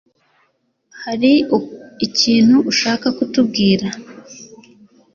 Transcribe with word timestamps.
Hari 1.03 1.31
ikintu 2.07 2.55
ushaka 2.71 3.07
kutubwira? 3.17 3.87